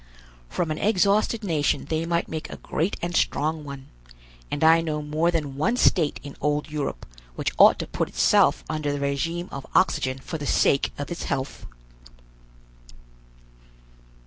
[0.49, 3.89] From an exhausted nation they might make a great and strong one,
[4.49, 8.63] and I know more than one state in old Europe which ought to put itself
[8.67, 11.67] under the regime of oxygen for the sake of its health!"